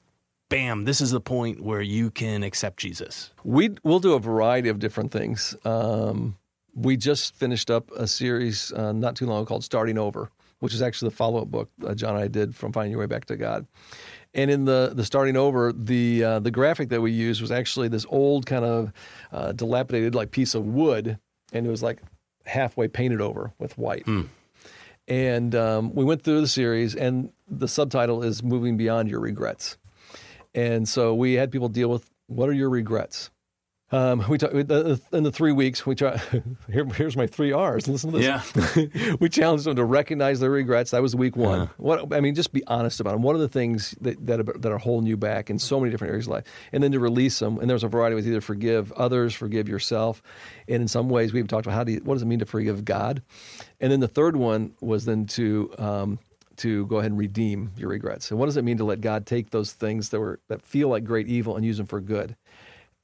bam, 0.48 0.86
this 0.86 1.02
is 1.02 1.12
the 1.12 1.22
point 1.22 1.62
where 1.62 1.82
you 1.82 2.12
can 2.12 2.44
accept 2.44 2.78
Jesus? 2.78 3.32
We, 3.44 3.70
we'll 3.84 4.02
do 4.02 4.14
a 4.14 4.20
variety 4.20 4.68
of 4.68 4.80
different 4.80 5.12
things. 5.12 5.56
Um, 5.64 6.36
we 6.74 6.98
just 6.98 7.36
finished 7.36 7.70
up 7.72 7.90
a 7.92 8.08
series 8.08 8.72
uh, 8.74 8.92
not 8.92 9.16
too 9.16 9.26
long 9.26 9.42
ago 9.42 9.46
called 9.46 9.64
Starting 9.64 9.98
Over, 9.98 10.30
which 10.62 10.74
is 10.74 10.82
actually 10.82 11.10
the 11.10 11.16
follow 11.16 11.42
up 11.42 11.50
book 11.50 11.70
uh, 11.86 11.94
John 11.94 12.16
and 12.16 12.24
I 12.24 12.28
did 12.28 12.56
from 12.56 12.72
Finding 12.72 12.92
Your 12.92 13.02
Way 13.02 13.08
Back 13.08 13.26
to 13.26 13.36
God. 13.36 13.68
And 14.34 14.50
in 14.50 14.64
the 14.64 14.94
the 14.96 15.04
starting 15.04 15.36
over, 15.36 15.74
the 15.74 16.24
uh, 16.24 16.40
the 16.40 16.52
graphic 16.52 16.90
that 16.90 17.02
we 17.02 17.12
used 17.12 17.42
was 17.42 17.52
actually 17.52 17.90
this 17.90 18.06
old 18.08 18.46
kind 18.46 18.64
of 18.64 18.94
uh, 19.34 19.52
dilapidated 19.52 20.16
like 20.16 20.32
piece 20.32 20.56
of 20.56 20.66
wood, 20.66 21.18
and 21.52 21.68
it 21.68 21.70
was 21.70 21.84
like 21.84 22.02
halfway 22.46 22.88
painted 22.88 23.20
over 23.20 23.52
with 23.60 23.78
white. 23.78 24.06
Mm. 24.06 24.30
And 25.08 25.56
um, 25.56 25.94
we 25.94 26.06
went 26.06 26.22
through 26.22 26.40
the 26.42 26.48
series, 26.48 26.96
and 26.96 27.34
the 27.50 27.68
subtitle 27.68 28.24
is 28.24 28.42
"Moving 28.42 28.78
Beyond 28.78 29.10
Your 29.10 29.20
Regrets." 29.20 29.78
And 30.54 30.88
so 30.88 31.14
we 31.14 31.34
had 31.34 31.52
people 31.52 31.70
deal 31.70 31.90
with 31.90 32.10
what 32.28 32.48
are 32.48 32.54
your 32.54 32.70
regrets, 32.70 33.32
um, 33.92 34.24
we 34.30 34.38
talk, 34.38 34.52
in 34.54 34.68
the 35.24 35.32
three 35.32 35.52
weeks. 35.52 35.86
We 35.86 35.96
try. 35.96 36.18
Here, 36.72 36.86
here's 36.86 37.18
my 37.18 37.28
three 37.28 37.52
R's. 37.52 37.88
Listen 37.88 38.12
to 38.12 38.20
this. 38.20 38.56
Yeah. 38.56 39.16
we 39.20 39.28
challenged 39.30 39.66
them 39.66 39.76
to 39.76 39.84
recognize 39.84 40.40
their 40.40 40.50
regrets. 40.50 40.92
That 40.92 41.02
was 41.02 41.16
week 41.16 41.36
one. 41.36 41.62
Uh-huh. 41.62 41.74
What 41.78 42.14
I 42.14 42.22
mean, 42.22 42.36
just 42.36 42.54
be 42.54 42.64
honest 42.68 43.00
about 43.00 43.12
them. 43.12 43.22
What 43.22 43.36
are 43.36 43.40
the 43.40 43.50
things 43.50 43.96
that 44.02 44.26
that 44.26 44.40
are, 44.40 44.44
that 44.60 44.72
are 44.72 44.78
holding 44.78 45.08
you 45.08 45.18
back 45.18 45.50
in 45.50 45.60
so 45.60 45.80
many 45.80 45.92
different 45.92 46.12
areas 46.12 46.28
of 46.28 46.32
life, 46.32 46.44
and 46.72 46.82
then 46.82 46.92
to 46.94 47.00
release 47.00 47.40
them. 47.40 47.58
And 47.60 47.70
there's 47.70 47.84
a 47.84 47.88
variety 47.90 48.14
of 48.14 48.18
ways: 48.20 48.28
either 48.28 48.42
forgive 48.42 48.92
others, 48.94 49.34
forgive 49.34 49.68
yourself, 49.68 50.22
and 50.68 50.82
in 50.82 50.88
some 50.88 51.10
ways 51.10 51.34
we've 51.34 51.48
talked 51.48 51.66
about 51.66 51.76
how 51.76 51.84
do 51.84 51.92
you, 51.94 52.02
what 52.04 52.16
does 52.16 52.24
it 52.24 52.28
mean 52.28 52.40
to 52.40 52.46
forgive 52.46 52.86
God, 52.86 53.22
and 53.80 53.92
then 53.92 54.00
the 54.00 54.08
third 54.08 54.36
one 54.36 54.74
was 54.80 55.06
then 55.06 55.26
to 55.28 55.74
um, 55.78 56.20
to 56.58 56.86
go 56.86 56.98
ahead 56.98 57.12
and 57.12 57.20
redeem 57.20 57.72
your 57.76 57.90
regrets. 57.90 58.30
And 58.30 58.40
what 58.40 58.46
does 58.46 58.56
it 58.56 58.64
mean 58.64 58.78
to 58.78 58.84
let 58.84 59.02
God 59.02 59.26
take 59.26 59.50
those 59.50 59.74
things 59.74 60.10
that 60.10 60.20
were 60.20 60.40
that 60.48 60.62
feel 60.62 60.90
like 60.90 61.04
great 61.04 61.28
evil 61.28 61.56
and 61.56 61.66
use 61.66 61.78
them 61.78 61.88
for 61.88 62.00
good? 62.00 62.36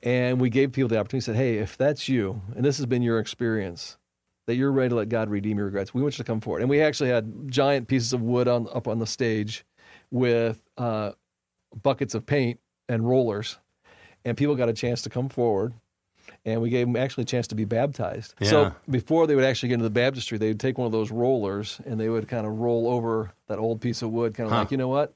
And 0.04 0.40
we 0.40 0.50
gave 0.50 0.72
people 0.72 0.90
the 0.90 1.00
opportunity, 1.00 1.26
said, 1.26 1.36
hey, 1.36 1.58
if 1.58 1.76
that's 1.76 2.08
you, 2.08 2.42
and 2.56 2.64
this 2.64 2.78
has 2.78 2.86
been 2.86 3.02
your 3.02 3.20
experience, 3.20 3.98
that 4.46 4.56
you're 4.56 4.72
ready 4.72 4.90
to 4.90 4.96
let 4.96 5.10
God 5.10 5.30
redeem 5.30 5.58
your 5.58 5.66
regrets, 5.66 5.94
we 5.94 6.02
want 6.02 6.18
you 6.18 6.24
to 6.24 6.28
come 6.28 6.40
forward. 6.40 6.62
And 6.62 6.70
we 6.70 6.82
actually 6.82 7.10
had 7.10 7.50
giant 7.50 7.88
pieces 7.88 8.14
of 8.14 8.22
wood 8.22 8.48
on, 8.48 8.68
up 8.74 8.88
on 8.88 9.00
the 9.00 9.08
stage 9.08 9.66
with 10.12 10.62
uh, 10.78 11.12
buckets 11.84 12.14
of 12.16 12.26
paint 12.26 12.60
and 12.88 13.08
rollers. 13.08 13.58
And 14.24 14.38
people 14.38 14.56
got 14.56 14.70
a 14.70 14.74
chance 14.74 15.02
to 15.04 15.10
come 15.10 15.30
forward. 15.30 15.74
And 16.46 16.62
we 16.62 16.70
gave 16.70 16.88
them 16.88 16.96
actually 16.96 17.24
a 17.24 17.26
chance 17.26 17.48
to 17.48 17.56
be 17.56 17.66
baptized. 17.66 18.36
Yeah. 18.40 18.50
So 18.50 18.76
before 18.90 19.28
they 19.28 19.36
would 19.36 19.44
actually 19.44 19.70
get 19.70 19.76
into 19.76 19.84
the 19.84 19.90
baptistry, 19.90 20.38
they 20.38 20.48
would 20.48 20.60
take 20.60 20.78
one 20.78 20.86
of 20.86 20.92
those 20.94 21.12
rollers 21.12 21.82
and 21.86 22.00
they 22.00 22.08
would 22.08 22.28
kind 22.28 22.46
of 22.46 22.54
roll 22.54 22.88
over 22.88 23.34
that 23.48 23.60
old 23.60 23.82
piece 23.82 24.02
of 24.02 24.12
wood, 24.12 24.34
kind 24.34 24.48
of 24.48 24.54
huh. 24.54 24.60
like, 24.60 24.72
you 24.72 24.78
know 24.78 24.88
what? 24.88 25.14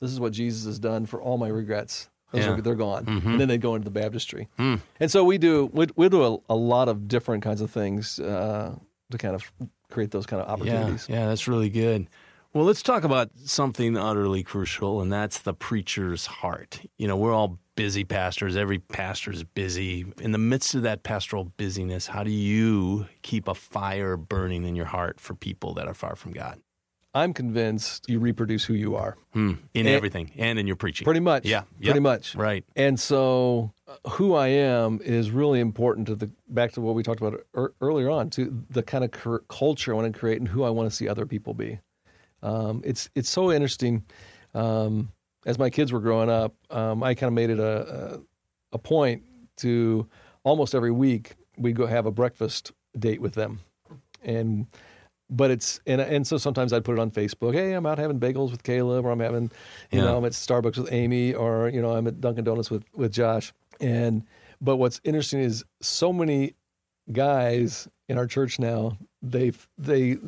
This 0.00 0.10
is 0.10 0.18
what 0.18 0.32
Jesus 0.32 0.64
has 0.64 0.80
done 0.80 1.06
for 1.06 1.20
all 1.22 1.38
my 1.38 1.48
regrets. 1.48 2.08
Those 2.32 2.44
yeah. 2.44 2.52
are, 2.52 2.60
they're 2.60 2.74
gone, 2.74 3.04
mm-hmm. 3.04 3.30
and 3.30 3.40
then 3.40 3.48
they 3.48 3.58
go 3.58 3.74
into 3.74 3.84
the 3.84 3.90
baptistry. 3.90 4.48
Mm. 4.58 4.80
And 5.00 5.10
so 5.10 5.22
we 5.22 5.38
do 5.38 5.70
we, 5.72 5.86
we 5.96 6.08
do 6.08 6.24
a, 6.24 6.38
a, 6.48 6.56
lot 6.56 6.88
of 6.88 7.06
different 7.06 7.42
kinds 7.42 7.60
of 7.60 7.70
things 7.70 8.18
uh, 8.18 8.74
to 9.10 9.18
kind 9.18 9.34
of 9.34 9.52
create 9.90 10.10
those 10.10 10.26
kind 10.26 10.42
of 10.42 10.48
opportunities. 10.48 11.06
Yeah, 11.08 11.20
yeah, 11.20 11.26
that's 11.28 11.46
really 11.46 11.70
good. 11.70 12.08
Well, 12.54 12.64
let's 12.64 12.82
talk 12.82 13.04
about 13.04 13.30
something 13.44 13.96
utterly 13.96 14.42
crucial, 14.42 15.00
and 15.00 15.10
that's 15.10 15.38
the 15.38 15.54
preacher's 15.54 16.26
heart. 16.26 16.80
You 16.98 17.08
know, 17.08 17.16
we're 17.16 17.32
all 17.32 17.58
busy 17.76 18.04
pastors. 18.04 18.56
Every 18.56 18.78
pastor 18.78 19.32
is 19.32 19.42
busy. 19.42 20.04
In 20.20 20.32
the 20.32 20.38
midst 20.38 20.74
of 20.74 20.82
that 20.82 21.02
pastoral 21.02 21.44
busyness, 21.56 22.06
how 22.06 22.22
do 22.24 22.30
you 22.30 23.06
keep 23.22 23.48
a 23.48 23.54
fire 23.54 24.16
burning 24.18 24.64
in 24.64 24.76
your 24.76 24.86
heart 24.86 25.18
for 25.18 25.34
people 25.34 25.72
that 25.74 25.86
are 25.86 25.94
far 25.94 26.14
from 26.14 26.32
God? 26.32 26.60
I'm 27.14 27.34
convinced 27.34 28.08
you 28.08 28.18
reproduce 28.18 28.64
who 28.64 28.74
you 28.74 28.96
are 28.96 29.16
hmm. 29.32 29.52
in 29.74 29.86
and, 29.86 29.88
everything 29.88 30.30
and 30.38 30.58
in 30.58 30.66
your 30.66 30.76
preaching. 30.76 31.04
Pretty 31.04 31.20
much. 31.20 31.44
Yeah. 31.44 31.64
Pretty 31.82 32.00
much. 32.00 32.34
Right. 32.34 32.64
And 32.74 32.98
so, 32.98 33.72
uh, 33.86 34.08
who 34.10 34.34
I 34.34 34.48
am 34.48 34.98
is 35.04 35.30
really 35.30 35.60
important 35.60 36.06
to 36.06 36.14
the 36.14 36.30
back 36.48 36.72
to 36.72 36.80
what 36.80 36.94
we 36.94 37.02
talked 37.02 37.20
about 37.20 37.40
er, 37.54 37.74
earlier 37.80 38.08
on 38.08 38.30
to 38.30 38.64
the 38.70 38.82
kind 38.82 39.04
of 39.04 39.10
culture 39.48 39.92
I 39.92 39.96
want 39.96 40.12
to 40.12 40.18
create 40.18 40.38
and 40.38 40.48
who 40.48 40.62
I 40.62 40.70
want 40.70 40.88
to 40.88 40.96
see 40.96 41.06
other 41.06 41.26
people 41.26 41.52
be. 41.52 41.78
Um, 42.42 42.80
it's 42.84 43.10
it's 43.14 43.28
so 43.28 43.52
interesting. 43.52 44.04
Um, 44.54 45.12
as 45.44 45.58
my 45.58 45.70
kids 45.70 45.92
were 45.92 46.00
growing 46.00 46.30
up, 46.30 46.54
um, 46.70 47.02
I 47.02 47.14
kind 47.14 47.28
of 47.28 47.34
made 47.34 47.50
it 47.50 47.58
a, 47.58 48.14
a 48.14 48.20
a 48.72 48.78
point 48.78 49.22
to 49.58 50.08
almost 50.44 50.74
every 50.74 50.90
week 50.90 51.34
we 51.58 51.72
go 51.72 51.86
have 51.86 52.06
a 52.06 52.10
breakfast 52.10 52.72
date 52.98 53.20
with 53.20 53.34
them, 53.34 53.60
and 54.22 54.66
but 55.32 55.50
it's 55.50 55.80
and 55.86 56.00
and 56.00 56.26
so 56.26 56.36
sometimes 56.36 56.72
I'd 56.72 56.84
put 56.84 56.92
it 56.92 57.00
on 57.00 57.10
Facebook. 57.10 57.54
Hey, 57.54 57.72
I'm 57.72 57.86
out 57.86 57.98
having 57.98 58.20
bagels 58.20 58.50
with 58.50 58.62
Caleb, 58.62 59.06
or 59.06 59.10
I'm 59.10 59.20
having, 59.20 59.50
you 59.90 59.98
yeah. 59.98 60.04
know, 60.04 60.18
I'm 60.18 60.24
at 60.24 60.32
Starbucks 60.32 60.76
with 60.76 60.92
Amy, 60.92 61.32
or 61.32 61.70
you 61.70 61.80
know, 61.80 61.90
I'm 61.90 62.06
at 62.06 62.20
Dunkin' 62.20 62.44
Donuts 62.44 62.70
with 62.70 62.84
with 62.94 63.12
Josh. 63.12 63.52
And 63.80 64.24
but 64.60 64.76
what's 64.76 65.00
interesting 65.04 65.40
is 65.40 65.64
so 65.80 66.12
many 66.12 66.54
guys 67.10 67.88
in 68.08 68.18
our 68.18 68.26
church 68.26 68.58
now 68.58 68.96
they 69.22 69.52
they 69.78 70.18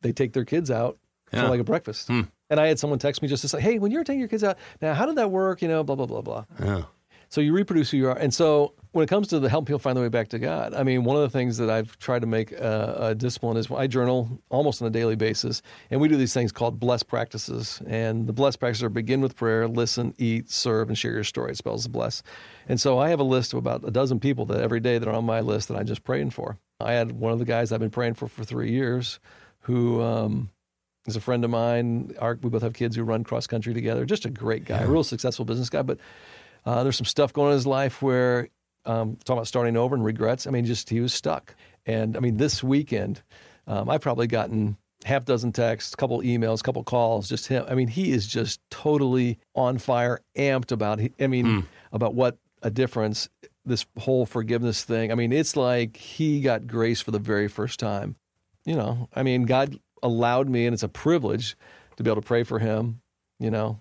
they 0.00 0.12
take 0.12 0.32
their 0.32 0.44
kids 0.44 0.70
out 0.70 0.98
yeah. 1.32 1.42
for 1.42 1.48
like 1.48 1.60
a 1.60 1.64
breakfast. 1.64 2.08
Hmm. 2.08 2.22
And 2.48 2.58
I 2.58 2.66
had 2.66 2.78
someone 2.78 2.98
text 2.98 3.22
me 3.22 3.28
just 3.28 3.42
to 3.42 3.48
say, 3.48 3.60
hey, 3.60 3.78
when 3.78 3.90
you're 3.90 4.04
taking 4.04 4.20
your 4.20 4.28
kids 4.28 4.44
out, 4.44 4.56
now 4.80 4.94
how 4.94 5.04
did 5.04 5.16
that 5.16 5.30
work? 5.30 5.60
You 5.60 5.68
know, 5.68 5.84
blah 5.84 5.96
blah 5.96 6.06
blah 6.06 6.22
blah. 6.22 6.44
Yeah. 6.62 6.82
So 7.28 7.40
you 7.40 7.52
reproduce 7.52 7.90
who 7.90 7.96
you 7.96 8.08
are, 8.08 8.16
and 8.16 8.32
so 8.32 8.74
when 8.96 9.04
it 9.04 9.08
comes 9.08 9.28
to 9.28 9.38
the 9.38 9.50
help 9.50 9.66
people 9.66 9.78
find 9.78 9.94
their 9.94 10.02
way 10.02 10.08
back 10.08 10.28
to 10.28 10.38
God, 10.38 10.72
I 10.72 10.82
mean, 10.82 11.04
one 11.04 11.16
of 11.16 11.22
the 11.22 11.28
things 11.28 11.58
that 11.58 11.68
I've 11.68 11.98
tried 11.98 12.20
to 12.20 12.26
make 12.26 12.52
a, 12.52 12.96
a 12.98 13.14
discipline 13.14 13.58
is 13.58 13.70
I 13.70 13.86
journal 13.86 14.40
almost 14.48 14.80
on 14.80 14.88
a 14.88 14.90
daily 14.90 15.16
basis, 15.16 15.60
and 15.90 16.00
we 16.00 16.08
do 16.08 16.16
these 16.16 16.32
things 16.32 16.50
called 16.50 16.80
blessed 16.80 17.06
practices. 17.06 17.82
And 17.86 18.26
the 18.26 18.32
blessed 18.32 18.58
practices 18.58 18.84
are 18.84 18.88
begin 18.88 19.20
with 19.20 19.36
prayer, 19.36 19.68
listen, 19.68 20.14
eat, 20.16 20.50
serve, 20.50 20.88
and 20.88 20.96
share 20.96 21.12
your 21.12 21.24
story. 21.24 21.52
It 21.52 21.58
spells 21.58 21.82
the 21.82 21.90
bless. 21.90 22.22
And 22.68 22.80
so 22.80 22.98
I 22.98 23.10
have 23.10 23.20
a 23.20 23.24
list 23.24 23.52
of 23.52 23.58
about 23.58 23.86
a 23.86 23.90
dozen 23.90 24.18
people 24.18 24.46
that 24.46 24.62
every 24.62 24.80
day 24.80 24.96
that 24.96 25.06
are 25.06 25.14
on 25.14 25.26
my 25.26 25.40
list 25.40 25.68
that 25.68 25.76
I'm 25.76 25.86
just 25.86 26.02
praying 26.02 26.30
for. 26.30 26.58
I 26.80 26.92
had 26.92 27.12
one 27.12 27.32
of 27.34 27.38
the 27.38 27.44
guys 27.44 27.72
I've 27.72 27.80
been 27.80 27.90
praying 27.90 28.14
for 28.14 28.28
for 28.28 28.44
three 28.44 28.70
years, 28.70 29.20
who 29.60 30.00
um, 30.00 30.48
is 31.06 31.16
a 31.16 31.20
friend 31.20 31.44
of 31.44 31.50
mine. 31.50 32.14
Our, 32.18 32.38
we 32.40 32.48
both 32.48 32.62
have 32.62 32.72
kids 32.72 32.96
who 32.96 33.02
run 33.02 33.24
cross 33.24 33.46
country 33.46 33.74
together. 33.74 34.06
Just 34.06 34.24
a 34.24 34.30
great 34.30 34.64
guy, 34.64 34.78
a 34.78 34.86
real 34.86 35.04
successful 35.04 35.44
business 35.44 35.68
guy, 35.68 35.82
but. 35.82 35.98
Uh, 36.66 36.82
there's 36.82 36.96
some 36.96 37.06
stuff 37.06 37.32
going 37.32 37.46
on 37.46 37.52
in 37.52 37.56
his 37.56 37.66
life 37.66 38.02
where 38.02 38.48
um, 38.84 39.16
talking 39.24 39.38
about 39.38 39.46
starting 39.46 39.76
over 39.76 39.94
and 39.94 40.04
regrets. 40.04 40.46
I 40.46 40.50
mean, 40.50 40.64
just 40.64 40.90
he 40.90 41.00
was 41.00 41.14
stuck. 41.14 41.54
And 41.86 42.16
I 42.16 42.20
mean, 42.20 42.36
this 42.36 42.62
weekend, 42.62 43.22
um, 43.66 43.88
I've 43.88 44.00
probably 44.00 44.26
gotten 44.26 44.76
half 45.04 45.24
dozen 45.24 45.52
texts, 45.52 45.94
a 45.94 45.96
couple 45.96 46.20
emails, 46.20 46.60
a 46.60 46.62
couple 46.62 46.82
calls. 46.84 47.28
Just 47.28 47.46
him. 47.46 47.64
I 47.68 47.74
mean, 47.74 47.88
he 47.88 48.10
is 48.10 48.26
just 48.26 48.60
totally 48.70 49.38
on 49.54 49.78
fire, 49.78 50.20
amped 50.36 50.72
about. 50.72 51.00
I 51.20 51.26
mean, 51.26 51.46
mm. 51.46 51.66
about 51.92 52.14
what 52.14 52.38
a 52.62 52.70
difference 52.70 53.28
this 53.64 53.86
whole 53.98 54.26
forgiveness 54.26 54.84
thing. 54.84 55.10
I 55.10 55.14
mean, 55.16 55.32
it's 55.32 55.56
like 55.56 55.96
he 55.96 56.40
got 56.40 56.66
grace 56.66 57.00
for 57.00 57.10
the 57.10 57.18
very 57.18 57.48
first 57.48 57.80
time. 57.80 58.16
You 58.64 58.74
know, 58.74 59.08
I 59.14 59.22
mean, 59.22 59.44
God 59.44 59.78
allowed 60.02 60.48
me, 60.48 60.66
and 60.66 60.74
it's 60.74 60.82
a 60.82 60.88
privilege 60.88 61.56
to 61.96 62.02
be 62.02 62.10
able 62.10 62.22
to 62.22 62.26
pray 62.26 62.42
for 62.42 62.58
him. 62.58 63.00
You 63.38 63.50
know, 63.50 63.78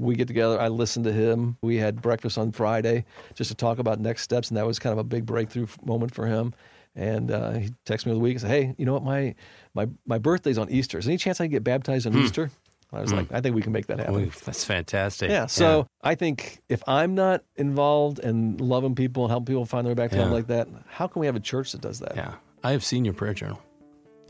we 0.00 0.14
get 0.14 0.28
together. 0.28 0.60
I 0.60 0.68
listened 0.68 1.04
to 1.04 1.12
him. 1.12 1.56
We 1.62 1.76
had 1.76 2.00
breakfast 2.00 2.38
on 2.38 2.52
Friday 2.52 3.04
just 3.34 3.50
to 3.50 3.54
talk 3.54 3.78
about 3.78 4.00
next 4.00 4.22
steps, 4.22 4.48
and 4.48 4.56
that 4.56 4.66
was 4.66 4.78
kind 4.78 4.92
of 4.92 4.98
a 4.98 5.04
big 5.04 5.26
breakthrough 5.26 5.66
moment 5.84 6.14
for 6.14 6.26
him. 6.26 6.54
And 6.96 7.30
uh, 7.30 7.52
he 7.52 7.70
texted 7.86 8.06
me 8.06 8.12
the 8.12 8.18
week 8.18 8.32
and 8.32 8.40
said, 8.40 8.50
"Hey, 8.50 8.74
you 8.76 8.86
know 8.86 8.94
what? 8.94 9.04
My 9.04 9.34
my 9.74 9.88
my 10.06 10.18
birthday's 10.18 10.58
on 10.58 10.70
Easter. 10.70 10.98
Is 10.98 11.04
there 11.04 11.12
any 11.12 11.18
chance 11.18 11.40
I 11.40 11.44
can 11.44 11.52
get 11.52 11.64
baptized 11.64 12.06
on 12.06 12.12
hmm. 12.14 12.20
Easter?" 12.20 12.50
I 12.92 13.00
was 13.00 13.10
hmm. 13.10 13.18
like, 13.18 13.32
"I 13.32 13.40
think 13.40 13.54
we 13.54 13.62
can 13.62 13.72
make 13.72 13.86
that 13.86 13.98
happen." 13.98 14.16
Ooh, 14.16 14.30
that's 14.44 14.64
fantastic. 14.64 15.30
Yeah. 15.30 15.46
So 15.46 15.78
yeah. 15.78 15.84
I 16.02 16.14
think 16.16 16.60
if 16.68 16.82
I'm 16.88 17.14
not 17.14 17.44
involved 17.56 18.18
and 18.18 18.60
loving 18.60 18.94
people 18.94 19.24
and 19.24 19.30
helping 19.30 19.46
people 19.46 19.66
find 19.66 19.86
their 19.86 19.92
way 19.92 20.02
back 20.02 20.10
to 20.10 20.16
yeah. 20.16 20.24
God 20.24 20.32
like 20.32 20.46
that, 20.48 20.68
how 20.88 21.06
can 21.06 21.20
we 21.20 21.26
have 21.26 21.36
a 21.36 21.40
church 21.40 21.72
that 21.72 21.80
does 21.80 22.00
that? 22.00 22.16
Yeah. 22.16 22.34
I 22.64 22.72
have 22.72 22.84
seen 22.84 23.04
your 23.04 23.14
prayer 23.14 23.34
journal. 23.34 23.62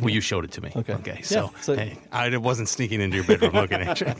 Well, 0.01 0.11
you 0.11 0.21
showed 0.21 0.45
it 0.45 0.53
to 0.53 0.61
me. 0.61 0.73
Okay. 0.75 0.95
Okay. 0.95 1.23
So, 1.23 1.51
yeah, 1.55 1.61
so 1.61 1.77
hey, 1.77 1.99
I 2.13 2.37
wasn't 2.37 2.69
sneaking 2.69 3.01
into 3.01 3.17
your 3.17 3.25
bedroom 3.25 3.53
looking 3.53 3.81
at 3.81 4.01
you. 4.01 4.15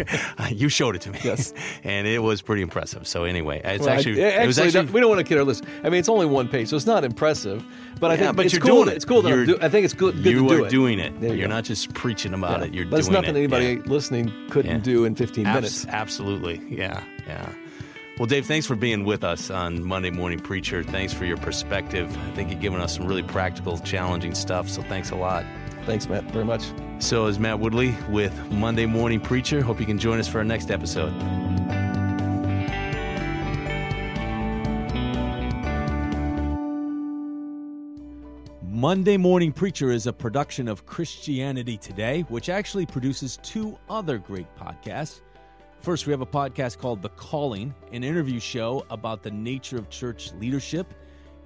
you 0.57 0.69
showed 0.69 0.97
it 0.97 1.03
to 1.03 1.11
me. 1.11 1.19
Yes. 1.23 1.53
and 1.85 2.07
it 2.07 2.21
was 2.21 2.43
pretty 2.43 2.63
impressive. 2.63 3.07
So 3.07 3.25
anyway, 3.25 3.61
it's 3.65 3.85
well, 3.85 3.91
actually, 3.91 4.25
I, 4.25 4.29
actually, 4.29 4.45
it 4.45 4.47
was 4.47 4.59
actually 4.59 4.87
we 4.93 5.01
don't 5.01 5.09
want 5.09 5.21
to 5.21 5.25
kid 5.25 5.39
our 5.39 5.45
list. 5.45 5.65
I 5.83 5.91
mean, 5.91 6.01
it's 6.01 6.09
only 6.09 6.27
one 6.27 6.49
page, 6.49 6.69
so 6.69 6.77
it's 6.77 6.87
not 6.87 7.05
impressive. 7.05 7.65
But 7.99 8.11
I 8.11 8.15
yeah, 8.15 8.21
think 8.21 8.37
but 8.37 8.47
it's 8.47 8.55
you're 8.55 8.63
cool. 8.63 8.85
doing 8.85 8.89
it. 8.89 8.97
It's 8.97 9.05
cool 9.05 9.23
that 9.23 9.47
do, 9.47 9.59
I 9.61 9.69
think 9.69 9.85
it's 9.85 9.95
good. 9.95 10.15
good 10.17 10.27
you 10.27 10.43
to 10.43 10.49
do 10.49 10.63
are 10.63 10.67
it. 10.67 10.71
doing 10.71 10.99
it. 10.99 11.13
You 11.21 11.35
you're 11.35 11.49
go. 11.49 11.55
not 11.55 11.65
just 11.65 11.93
preaching 11.95 12.35
about 12.35 12.61
yeah. 12.61 12.67
it. 12.67 12.75
You're 12.75 12.87
but 12.87 13.03
doing 13.03 13.13
nothing 13.13 13.37
it. 13.37 13.39
anybody 13.39 13.77
listening 13.83 14.33
couldn't 14.51 14.83
do 14.83 15.05
in 15.05 15.15
15 15.15 15.47
Abs- 15.47 15.55
minutes. 15.55 15.87
Absolutely. 15.87 16.61
Yeah. 16.69 17.03
Yeah. 17.27 17.53
Well, 18.21 18.27
Dave, 18.27 18.45
thanks 18.45 18.67
for 18.67 18.77
being 18.77 19.05
with 19.05 19.25
us 19.25 19.51
on 19.51 19.83
Monday 19.83 20.11
Morning 20.11 20.41
Preacher. 20.41 20.83
Thanks 20.83 21.15
for 21.15 21.25
your 21.25 21.39
perspective. 21.39 22.15
I 22.29 22.31
think 22.33 22.51
you've 22.51 22.61
given 22.61 22.79
us 22.79 22.97
some 22.97 23.07
really 23.07 23.23
practical, 23.23 23.79
challenging 23.79 24.35
stuff. 24.35 24.69
So 24.69 24.83
thanks 24.83 25.11
a 25.11 25.17
lot. 25.17 25.47
Thanks, 25.91 26.09
Matt, 26.09 26.23
very 26.27 26.45
much. 26.45 26.67
So 27.01 27.27
is 27.27 27.41
Matt 27.41 27.59
Woodley 27.59 27.97
with 28.09 28.33
Monday 28.53 28.87
Morning 28.87 29.19
Preacher. 29.19 29.61
Hope 29.61 29.81
you 29.81 29.87
can 29.87 29.99
join 29.99 30.21
us 30.21 30.29
for 30.29 30.39
our 30.39 30.45
next 30.45 30.71
episode. 30.71 31.11
Monday 38.63 39.17
Morning 39.17 39.51
Preacher 39.51 39.91
is 39.91 40.07
a 40.07 40.13
production 40.13 40.69
of 40.69 40.87
Christianity 40.87 41.77
Today, 41.77 42.21
which 42.29 42.51
actually 42.51 42.87
produces 42.87 43.41
two 43.43 43.77
other 43.89 44.17
great 44.17 44.47
podcasts. 44.57 45.23
First, 45.81 46.07
we 46.07 46.13
have 46.13 46.21
a 46.21 46.27
podcast 46.27 46.79
called 46.79 47.03
The 47.03 47.09
Calling, 47.09 47.75
an 47.93 48.05
interview 48.05 48.39
show 48.39 48.87
about 48.91 49.25
the 49.25 49.33
nature 49.33 49.77
of 49.77 49.91
church 49.91 50.33
leadership, 50.35 50.95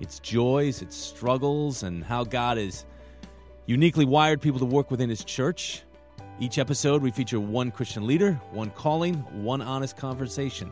its 0.00 0.18
joys, 0.18 0.82
its 0.82 0.94
struggles, 0.94 1.82
and 1.82 2.04
how 2.04 2.24
God 2.24 2.58
is 2.58 2.84
uniquely 3.66 4.04
wired 4.04 4.40
people 4.40 4.58
to 4.58 4.66
work 4.66 4.90
within 4.90 5.08
his 5.08 5.24
church. 5.24 5.82
Each 6.40 6.58
episode, 6.58 7.02
we 7.02 7.10
feature 7.10 7.40
one 7.40 7.70
Christian 7.70 8.06
leader, 8.06 8.32
one 8.50 8.70
calling, 8.70 9.14
one 9.42 9.62
honest 9.62 9.96
conversation. 9.96 10.70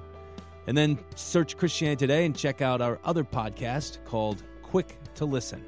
And 0.66 0.76
then 0.76 0.98
search 1.14 1.56
Christianity 1.56 1.98
Today 1.98 2.26
and 2.26 2.36
check 2.36 2.60
out 2.60 2.80
our 2.80 2.98
other 3.04 3.24
podcast 3.24 4.04
called 4.04 4.42
Quick 4.62 4.96
to 5.14 5.24
Listen. 5.24 5.64